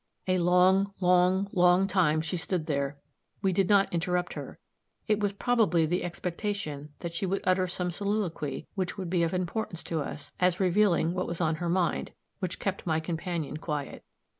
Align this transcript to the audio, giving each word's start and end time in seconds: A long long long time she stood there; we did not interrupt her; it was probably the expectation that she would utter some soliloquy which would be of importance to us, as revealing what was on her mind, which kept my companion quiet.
A 0.27 0.39
long 0.39 0.95
long 0.99 1.47
long 1.51 1.85
time 1.87 2.21
she 2.21 2.35
stood 2.35 2.65
there; 2.65 2.97
we 3.43 3.53
did 3.53 3.69
not 3.69 3.93
interrupt 3.93 4.33
her; 4.33 4.57
it 5.07 5.19
was 5.19 5.31
probably 5.33 5.85
the 5.85 6.03
expectation 6.03 6.89
that 7.01 7.13
she 7.13 7.27
would 7.27 7.41
utter 7.43 7.67
some 7.67 7.91
soliloquy 7.91 8.65
which 8.73 8.97
would 8.97 9.11
be 9.11 9.21
of 9.21 9.31
importance 9.31 9.83
to 9.83 10.01
us, 10.01 10.31
as 10.39 10.59
revealing 10.59 11.13
what 11.13 11.27
was 11.27 11.39
on 11.39 11.57
her 11.57 11.69
mind, 11.69 12.13
which 12.39 12.57
kept 12.57 12.87
my 12.87 12.99
companion 12.99 13.57
quiet. 13.57 14.03